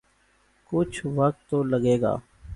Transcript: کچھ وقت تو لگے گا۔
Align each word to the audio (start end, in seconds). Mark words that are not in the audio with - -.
کچھ 0.71 1.05
وقت 1.15 1.49
تو 1.49 1.63
لگے 1.63 1.99
گا۔ 2.01 2.15